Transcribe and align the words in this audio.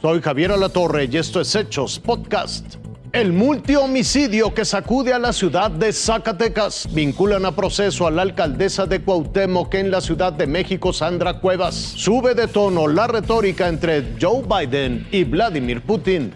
Soy 0.00 0.22
Javier 0.22 0.52
Alatorre 0.52 1.08
y 1.10 1.16
esto 1.16 1.40
es 1.40 1.52
Hechos 1.56 1.98
Podcast. 1.98 2.76
El 3.12 3.32
multihomicidio 3.32 4.54
que 4.54 4.64
sacude 4.64 5.12
a 5.12 5.18
la 5.18 5.32
ciudad 5.32 5.72
de 5.72 5.92
Zacatecas 5.92 6.86
vinculan 6.92 7.44
a 7.44 7.56
proceso 7.56 8.06
a 8.06 8.12
la 8.12 8.22
alcaldesa 8.22 8.86
de 8.86 9.00
Cuauhtémoc 9.00 9.74
en 9.74 9.90
la 9.90 10.00
Ciudad 10.00 10.32
de 10.32 10.46
México, 10.46 10.92
Sandra 10.92 11.40
Cuevas. 11.40 11.74
Sube 11.74 12.34
de 12.34 12.46
tono 12.46 12.86
la 12.86 13.08
retórica 13.08 13.66
entre 13.66 14.14
Joe 14.20 14.44
Biden 14.44 15.08
y 15.10 15.24
Vladimir 15.24 15.80
Putin. 15.80 16.32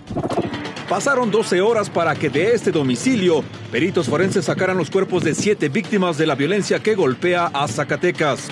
Pasaron 0.89 1.31
12 1.31 1.61
horas 1.61 1.89
para 1.89 2.17
que 2.17 2.31
de 2.31 2.55
este 2.55 2.73
domicilio 2.73 3.45
peritos 3.71 4.09
forenses 4.09 4.47
sacaran 4.47 4.77
los 4.77 4.91
cuerpos 4.91 5.23
de 5.23 5.37
siete 5.37 5.69
víctimas 5.69 6.19
de 6.19 6.27
la 6.27 6.35
violencia 6.35 6.81
que 6.81 6.97
golpea 6.97 7.47
a 7.47 7.69
Zacatecas. 7.69 8.49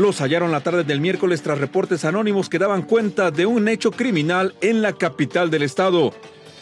Los 0.00 0.22
hallaron 0.22 0.50
la 0.50 0.62
tarde 0.62 0.82
del 0.82 0.98
miércoles 0.98 1.42
tras 1.42 1.58
reportes 1.58 2.06
anónimos 2.06 2.48
que 2.48 2.58
daban 2.58 2.80
cuenta 2.80 3.30
de 3.30 3.44
un 3.44 3.68
hecho 3.68 3.90
criminal 3.90 4.54
en 4.62 4.80
la 4.80 4.94
capital 4.94 5.50
del 5.50 5.62
estado, 5.62 6.14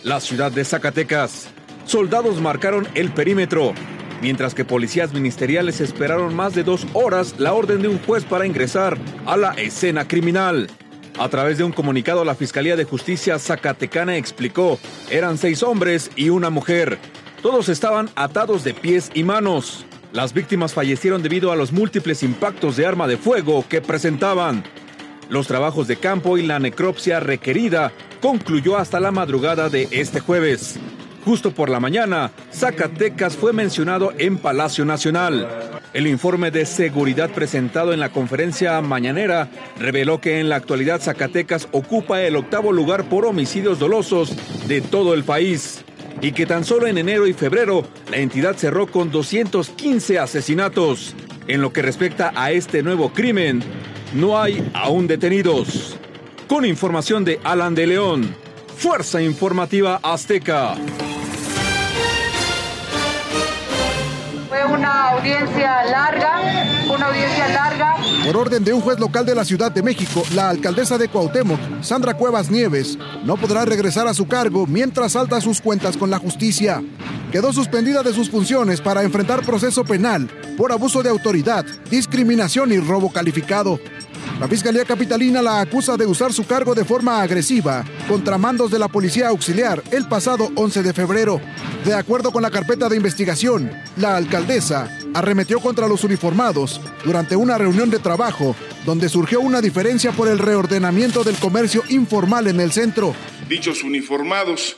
la 0.02 0.19
ciudad 0.19 0.51
de 0.51 0.65
Zacatecas. 0.65 1.46
Soldados 1.84 2.41
marcaron 2.41 2.88
el 2.96 3.12
perímetro, 3.12 3.74
mientras 4.20 4.56
que 4.56 4.65
policías 4.65 5.12
ministeriales 5.12 5.80
esperaron 5.80 6.34
más 6.34 6.56
de 6.56 6.65
dos 6.65 6.84
horas 6.95 7.37
la 7.38 7.52
orden 7.52 7.80
de 7.80 7.87
un 7.87 8.01
juez 8.01 8.24
para 8.24 8.45
ingresar 8.45 8.98
a 9.24 9.37
la 9.37 9.52
escena 9.52 10.09
criminal. 10.09 10.66
A 11.16 11.29
través 11.29 11.59
de 11.59 11.62
un 11.62 11.70
comunicado, 11.70 12.24
la 12.24 12.34
Fiscalía 12.34 12.74
de 12.74 12.82
Justicia 12.82 13.38
Zacatecana 13.38 14.16
explicó, 14.16 14.80
eran 15.10 15.38
seis 15.38 15.62
hombres 15.62 16.10
y 16.16 16.30
una 16.30 16.51
mujer. 16.51 16.98
Todos 17.41 17.68
estaban 17.68 18.10
atados 18.16 18.65
de 18.65 18.74
pies 18.74 19.12
y 19.15 19.23
manos. 19.23 19.87
Las 20.12 20.32
víctimas 20.32 20.72
fallecieron 20.72 21.22
debido 21.22 21.52
a 21.52 21.56
los 21.56 21.70
múltiples 21.70 22.23
impactos 22.23 22.76
de 22.76 22.87
arma 22.87 23.06
de 23.06 23.18
fuego 23.18 23.64
que 23.68 23.82
presentaban. 23.82 24.65
Los 25.28 25.46
trabajos 25.46 25.87
de 25.87 25.96
campo 25.96 26.38
y 26.38 26.46
la 26.46 26.59
necropsia 26.59 27.20
requerida 27.20 27.92
concluyó 28.23 28.78
hasta 28.78 29.00
la 29.00 29.10
madrugada 29.10 29.68
de 29.68 29.87
este 29.90 30.20
jueves. 30.20 30.78
Justo 31.26 31.50
por 31.50 31.68
la 31.68 31.78
mañana, 31.78 32.30
Zacatecas 32.50 33.37
fue 33.37 33.52
mencionado 33.52 34.15
en 34.16 34.38
Palacio 34.38 34.87
Nacional. 34.87 35.46
El 35.92 36.06
informe 36.06 36.50
de 36.50 36.65
seguridad 36.65 37.28
presentado 37.30 37.93
en 37.93 38.00
la 38.00 38.09
conferencia 38.09 38.80
mañanera 38.80 39.50
reveló 39.78 40.22
que 40.22 40.40
en 40.40 40.48
la 40.48 40.56
actualidad 40.56 41.02
Zacatecas 41.02 41.68
ocupa 41.72 42.22
el 42.22 42.37
octavo 42.37 42.72
lugar 42.72 43.10
por 43.10 43.26
homicidios 43.26 43.78
dolosos 43.78 44.34
de 44.68 44.80
todo 44.80 45.12
el 45.12 45.24
país 45.24 45.84
y 46.21 46.33
que 46.33 46.47
tan 46.47 46.65
solo 46.65 46.87
en 46.87 46.99
enero 46.99 47.27
y 47.27 47.33
febrero 47.33 47.85
la 48.11 48.19
entidad 48.19 48.57
cerró 48.57 48.87
con 48.87 49.11
215 49.11 50.19
asesinatos. 50.19 51.15
En 51.47 51.61
lo 51.61 51.73
que 51.73 51.83
respecta 51.83 52.33
a 52.35 52.51
este 52.51 52.83
nuevo 52.83 53.13
crimen, 53.13 53.63
no 54.15 54.41
hay 54.41 54.71
aún 54.74 55.07
detenidos. 55.07 55.96
Con 56.46 56.65
información 56.65 57.24
de 57.24 57.41
Alan 57.45 57.74
de 57.74 57.87
León, 57.87 58.35
Fuerza 58.77 59.23
Informativa 59.23 60.01
Azteca. 60.02 60.77
Una 64.72 65.11
audiencia 65.11 65.84
larga, 65.84 66.41
una 66.93 67.06
audiencia 67.06 67.49
larga. 67.49 67.97
Por 68.25 68.37
orden 68.37 68.65
de 68.65 68.72
un 68.72 68.81
juez 68.81 68.99
local 68.99 69.25
de 69.25 69.34
la 69.34 69.44
Ciudad 69.44 69.72
de 69.72 69.83
México, 69.83 70.22
la 70.34 70.50
alcaldesa 70.50 70.99
de 70.99 71.09
Cuauhtémoc, 71.09 71.59
Sandra 71.83 72.15
Cuevas 72.15 72.50
Nieves, 72.50 72.99
no 73.25 73.37
podrá 73.37 73.65
regresar 73.65 74.06
a 74.06 74.15
su 74.15 74.27
cargo 74.27 74.66
mientras 74.66 75.12
salta 75.12 75.41
sus 75.41 75.61
cuentas 75.61 75.97
con 75.97 76.11
la 76.11 76.19
justicia. 76.19 76.83
Quedó 77.33 77.53
suspendida 77.53 78.03
de 78.03 78.12
sus 78.12 78.31
funciones 78.31 78.81
para 78.81 79.03
enfrentar 79.03 79.44
proceso 79.44 79.84
penal 79.84 80.28
por 80.56 80.72
abuso 80.72 81.03
de 81.03 81.11
autoridad, 81.11 81.65
discriminación 81.91 82.72
y 82.72 82.78
robo 82.78 83.12
calificado. 83.12 83.78
La 84.41 84.47
Fiscalía 84.47 84.84
Capitalina 84.84 85.43
la 85.43 85.61
acusa 85.61 85.97
de 85.97 86.06
usar 86.06 86.33
su 86.33 86.47
cargo 86.47 86.75
de 86.75 86.84
forma 86.84 87.21
agresiva 87.21 87.84
contra 88.06 88.39
mandos 88.39 88.71
de 88.71 88.79
la 88.79 88.89
Policía 88.89 89.29
Auxiliar 89.29 89.83
el 89.91 90.06
pasado 90.06 90.51
11 90.55 90.83
de 90.83 90.93
febrero. 90.93 91.41
De 91.84 91.95
acuerdo 91.95 92.31
con 92.31 92.43
la 92.43 92.51
carpeta 92.51 92.89
de 92.89 92.97
investigación, 92.97 93.71
la 93.97 94.17
alcaldesa 94.17 94.89
arremetió 95.15 95.61
contra 95.61 95.89
los 95.89 96.05
uniformados 96.05 96.81
durante 97.05 97.34
una 97.34 97.59
reunión 97.59 97.91
de 97.91 97.99
trabajo 97.99 98.55
donde 98.84 99.09
surgió 99.09 99.41
una 99.41 99.61
diferencia 99.61 100.12
por 100.12 100.28
el 100.28 100.39
reordenamiento 100.39 101.25
del 101.25 101.37
comercio 101.37 101.83
informal 101.89 102.47
en 102.47 102.61
el 102.61 102.73
centro. 102.73 103.15
Dichos 103.49 103.83
uniformados 103.83 104.77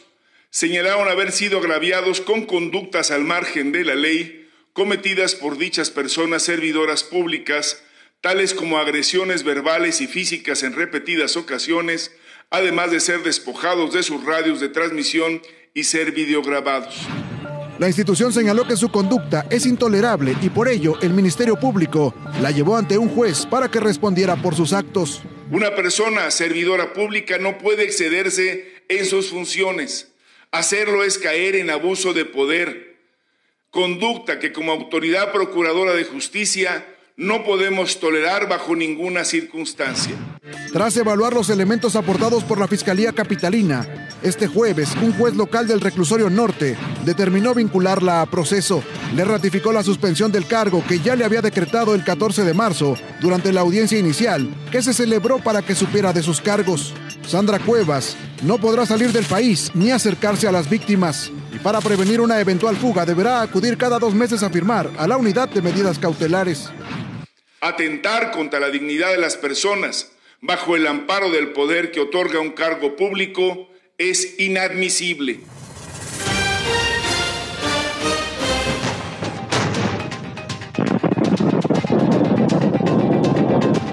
señalaron 0.51 1.09
haber 1.09 1.33
sido 1.33 1.59
agraviados 1.59 2.21
con 2.21 2.47
conductas 2.47 3.11
al 3.11 3.25
margen 3.25 3.73
de 3.73 3.85
la 3.85 3.95
ley 3.95 4.49
cometidas 4.73 5.35
por 5.35 5.59
dichas 5.59 5.91
personas 5.91 6.43
servidoras 6.43 7.05
públicas 7.05 7.83
tales 8.21 8.53
como 8.53 8.79
agresiones 8.79 9.45
verbales 9.45 10.01
y 10.01 10.07
físicas 10.07 10.63
en 10.63 10.75
repetidas 10.75 11.37
ocasiones, 11.37 12.13
además 12.51 12.91
de 12.91 13.01
ser 13.01 13.23
despojados 13.23 13.95
de 13.95 14.03
sus 14.03 14.25
radios 14.25 14.61
de 14.61 14.69
transmisión 14.69 15.41
y 15.73 15.85
ser 15.85 16.13
videograbados. 16.13 17.07
La 17.79 17.87
institución 17.87 18.31
señaló 18.31 18.67
que 18.67 18.77
su 18.77 18.91
conducta 18.91 19.47
es 19.49 19.65
intolerable 19.65 20.37
y 20.43 20.51
por 20.51 20.69
ello 20.69 20.99
el 21.01 21.15
Ministerio 21.15 21.59
Público 21.59 22.15
la 22.43 22.51
llevó 22.51 22.77
ante 22.77 22.99
un 22.99 23.09
juez 23.09 23.47
para 23.47 23.71
que 23.71 23.81
respondiera 23.81 24.37
por 24.37 24.55
sus 24.55 24.75
actos. 24.75 25.23
Una 25.51 25.75
persona 25.75 26.31
servidora 26.31 26.93
pública 26.93 27.39
no 27.39 27.57
puede 27.57 27.85
excederse 27.85 28.83
en 28.89 29.07
sus 29.07 29.31
funciones. 29.31 30.13
Hacerlo 30.51 31.05
es 31.05 31.17
caer 31.17 31.57
en 31.57 31.71
abuso 31.71 32.13
de 32.13 32.27
poder, 32.27 32.99
conducta 33.71 34.39
que 34.39 34.53
como 34.53 34.73
autoridad 34.73 35.33
procuradora 35.33 35.95
de 35.95 36.05
justicia 36.05 36.85
no 37.21 37.45
podemos 37.45 38.01
tolerar 38.01 38.49
bajo 38.49 38.75
ninguna 38.75 39.27
circunstancia. 39.27 40.15
Tras 40.73 40.97
evaluar 40.97 41.35
los 41.35 41.51
elementos 41.51 41.95
aportados 41.95 42.43
por 42.45 42.59
la 42.59 42.67
Fiscalía 42.67 43.13
Capitalina, 43.13 44.09
este 44.23 44.47
jueves 44.47 44.89
un 45.03 45.13
juez 45.13 45.37
local 45.37 45.67
del 45.67 45.83
reclusorio 45.83 46.31
norte 46.31 46.79
determinó 47.05 47.53
vincularla 47.53 48.23
a 48.23 48.27
proceso. 48.27 48.83
Le 49.15 49.27
ratificó 49.27 49.71
la 49.71 49.83
suspensión 49.83 50.33
del 50.33 50.47
cargo 50.47 50.83
que 50.89 51.01
ya 51.01 51.15
le 51.15 51.27
había 51.27 51.43
decretado 51.43 51.95
el 51.95 52.05
14 52.05 52.43
de 52.43 52.55
marzo 52.55 52.97
durante 53.21 53.53
la 53.53 53.61
audiencia 53.61 53.99
inicial 53.99 54.49
que 54.73 54.81
se 54.81 54.95
celebró 54.95 55.41
para 55.41 55.61
que 55.61 55.75
supiera 55.75 56.15
de 56.15 56.23
sus 56.23 56.41
cargos. 56.41 56.95
Sandra 57.27 57.59
Cuevas 57.59 58.17
no 58.43 58.57
podrá 58.57 58.87
salir 58.87 59.13
del 59.13 59.27
país 59.27 59.71
ni 59.75 59.91
acercarse 59.91 60.49
a 60.49 60.53
las 60.53 60.71
víctimas 60.71 61.31
y 61.53 61.59
para 61.59 61.83
prevenir 61.83 62.23
una 62.23 62.41
eventual 62.41 62.77
fuga 62.77 63.05
deberá 63.05 63.43
acudir 63.43 63.77
cada 63.77 63.99
dos 63.99 64.15
meses 64.15 64.43
a 64.43 64.49
firmar 64.49 64.91
a 64.97 65.07
la 65.07 65.19
unidad 65.19 65.51
de 65.51 65.61
medidas 65.61 65.99
cautelares. 65.99 66.71
Atentar 67.63 68.31
contra 68.31 68.59
la 68.59 68.71
dignidad 68.71 69.11
de 69.11 69.19
las 69.19 69.37
personas 69.37 70.13
bajo 70.41 70.77
el 70.77 70.87
amparo 70.87 71.31
del 71.31 71.49
poder 71.49 71.91
que 71.91 72.01
otorga 72.01 72.41
un 72.41 72.53
cargo 72.53 72.97
público 72.97 73.69
es 73.99 74.41
inadmisible. 74.41 75.41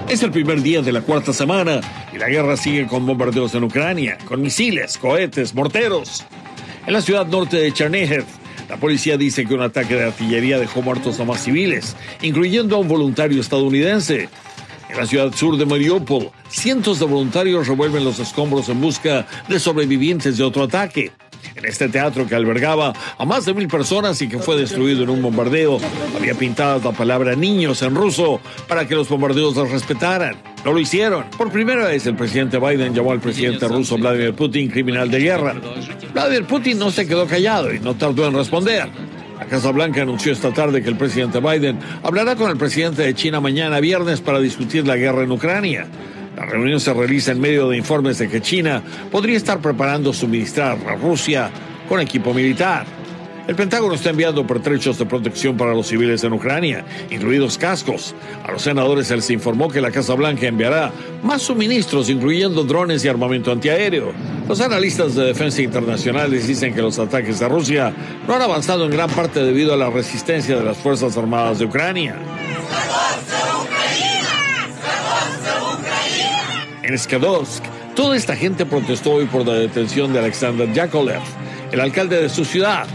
Es 0.08 0.22
el 0.22 0.30
primer 0.30 0.62
día 0.62 0.80
de 0.80 0.90
la 0.90 1.02
cuarta 1.02 1.34
semana 1.34 1.82
y 2.10 2.16
la 2.16 2.30
guerra 2.30 2.56
sigue 2.56 2.86
con 2.86 3.04
bombardeos 3.04 3.54
en 3.54 3.64
Ucrania, 3.64 4.16
con 4.24 4.40
misiles, 4.40 4.96
cohetes, 4.96 5.54
morteros. 5.54 6.24
En 6.86 6.94
la 6.94 7.02
ciudad 7.02 7.26
norte 7.26 7.58
de 7.58 7.70
Chernihiv, 7.70 8.24
la 8.68 8.76
policía 8.76 9.16
dice 9.16 9.46
que 9.46 9.54
un 9.54 9.62
ataque 9.62 9.94
de 9.94 10.04
artillería 10.04 10.58
dejó 10.58 10.82
muertos 10.82 11.18
a 11.20 11.24
más 11.24 11.42
civiles, 11.42 11.96
incluyendo 12.22 12.76
a 12.76 12.78
un 12.78 12.88
voluntario 12.88 13.40
estadounidense. 13.40 14.28
En 14.90 14.96
la 14.96 15.06
ciudad 15.06 15.32
sur 15.34 15.56
de 15.56 15.66
Mariupol, 15.66 16.30
cientos 16.48 16.98
de 16.98 17.06
voluntarios 17.06 17.66
revuelven 17.66 18.04
los 18.04 18.18
escombros 18.18 18.68
en 18.68 18.80
busca 18.80 19.26
de 19.48 19.58
sobrevivientes 19.58 20.38
de 20.38 20.44
otro 20.44 20.64
ataque. 20.64 21.12
En 21.58 21.64
este 21.64 21.88
teatro 21.88 22.24
que 22.24 22.36
albergaba 22.36 22.92
a 23.18 23.24
más 23.24 23.44
de 23.44 23.52
mil 23.52 23.66
personas 23.66 24.22
y 24.22 24.28
que 24.28 24.38
fue 24.38 24.56
destruido 24.56 25.02
en 25.02 25.10
un 25.10 25.20
bombardeo, 25.20 25.80
había 26.16 26.34
pintado 26.34 26.80
la 26.92 26.96
palabra 26.96 27.34
niños 27.34 27.82
en 27.82 27.96
ruso 27.96 28.40
para 28.68 28.86
que 28.86 28.94
los 28.94 29.08
bombardeos 29.08 29.56
los 29.56 29.68
respetaran. 29.68 30.36
No 30.64 30.72
lo 30.72 30.78
hicieron. 30.78 31.24
Por 31.36 31.50
primera 31.50 31.86
vez 31.86 32.06
el 32.06 32.14
presidente 32.14 32.58
Biden 32.60 32.94
llamó 32.94 33.10
al 33.10 33.18
presidente 33.18 33.66
ruso 33.66 33.98
Vladimir 33.98 34.34
Putin 34.34 34.70
criminal 34.70 35.10
de 35.10 35.18
guerra. 35.18 35.56
Vladimir 36.12 36.44
Putin 36.44 36.78
no 36.78 36.92
se 36.92 37.08
quedó 37.08 37.26
callado 37.26 37.74
y 37.74 37.80
no 37.80 37.96
tardó 37.96 38.28
en 38.28 38.34
responder. 38.34 38.88
La 39.36 39.46
Casa 39.46 39.72
Blanca 39.72 40.02
anunció 40.02 40.32
esta 40.32 40.52
tarde 40.52 40.80
que 40.80 40.90
el 40.90 40.96
presidente 40.96 41.40
Biden 41.40 41.80
hablará 42.04 42.36
con 42.36 42.52
el 42.52 42.56
presidente 42.56 43.02
de 43.02 43.14
China 43.14 43.40
mañana 43.40 43.80
viernes 43.80 44.20
para 44.20 44.38
discutir 44.38 44.86
la 44.86 44.94
guerra 44.94 45.24
en 45.24 45.32
Ucrania. 45.32 45.88
La 46.38 46.46
reunión 46.46 46.78
se 46.78 46.94
realiza 46.94 47.32
en 47.32 47.40
medio 47.40 47.68
de 47.68 47.76
informes 47.76 48.18
de 48.18 48.28
que 48.28 48.40
China 48.40 48.80
podría 49.10 49.36
estar 49.36 49.58
preparando 49.58 50.12
suministrar 50.12 50.78
a 50.86 50.94
Rusia 50.94 51.50
con 51.88 51.98
equipo 51.98 52.32
militar. 52.32 52.86
El 53.48 53.56
Pentágono 53.56 53.94
está 53.94 54.10
enviando 54.10 54.46
pertrechos 54.46 54.98
de 54.98 55.06
protección 55.06 55.56
para 55.56 55.74
los 55.74 55.88
civiles 55.88 56.22
en 56.22 56.32
Ucrania, 56.32 56.84
incluidos 57.10 57.58
cascos. 57.58 58.14
A 58.46 58.52
los 58.52 58.62
senadores 58.62 59.08
se 59.08 59.32
informó 59.32 59.68
que 59.68 59.80
la 59.80 59.90
Casa 59.90 60.14
Blanca 60.14 60.46
enviará 60.46 60.92
más 61.24 61.42
suministros, 61.42 62.08
incluyendo 62.08 62.62
drones 62.62 63.04
y 63.04 63.08
armamento 63.08 63.50
antiaéreo. 63.50 64.12
Los 64.48 64.60
analistas 64.60 65.16
de 65.16 65.24
defensa 65.24 65.60
internacionales 65.60 66.46
dicen 66.46 66.72
que 66.72 66.82
los 66.82 67.00
ataques 67.00 67.42
a 67.42 67.48
Rusia 67.48 67.92
no 68.28 68.34
han 68.34 68.42
avanzado 68.42 68.84
en 68.84 68.92
gran 68.92 69.10
parte 69.10 69.40
debido 69.40 69.74
a 69.74 69.76
la 69.76 69.90
resistencia 69.90 70.56
de 70.56 70.62
las 70.62 70.76
Fuerzas 70.76 71.16
Armadas 71.16 71.58
de 71.58 71.64
Ucrania. 71.64 72.14
En 76.88 76.98
Skadovsk. 76.98 77.62
Toda 77.94 78.16
esta 78.16 78.34
gente 78.34 78.64
protestó 78.64 79.12
hoy 79.12 79.26
por 79.26 79.46
la 79.46 79.54
detención 79.54 80.12
de 80.12 80.20
Alexander 80.20 80.72
Yakolev, 80.72 81.20
el 81.70 81.80
alcalde 81.80 82.22
de 82.22 82.28
su 82.28 82.44
ciudad, 82.44 82.86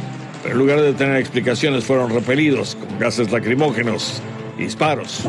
pero 0.42 0.56
en 0.56 0.60
lugar 0.60 0.82
de 0.82 0.94
tener 0.94 1.18
explicaciones 1.18 1.86
fueron 1.86 2.12
repelidos 2.12 2.76
con 2.76 3.00
gases 3.00 3.32
lacrimógenos 3.32 4.22
y 4.58 4.64
disparos. 4.64 5.24